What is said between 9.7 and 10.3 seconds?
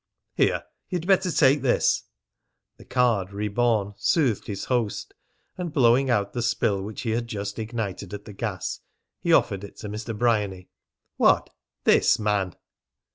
to Mr.